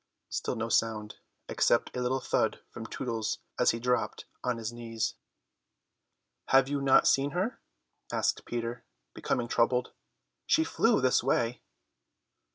Still 0.29 0.55
no 0.55 0.67
sound, 0.67 1.17
except 1.47 1.95
a 1.95 2.01
little 2.01 2.19
thud 2.21 2.59
from 2.71 2.87
Tootles 2.87 3.37
as 3.59 3.69
he 3.69 3.79
dropped 3.79 4.25
on 4.43 4.57
his 4.57 4.73
knees. 4.73 5.13
"Have 6.47 6.67
you 6.67 6.81
not 6.81 7.07
seen 7.07 7.33
her?" 7.37 7.61
asked 8.11 8.43
Peter, 8.45 8.83
becoming 9.13 9.47
troubled. 9.47 9.91
"She 10.47 10.63
flew 10.63 11.01
this 11.01 11.21
way." 11.23 11.61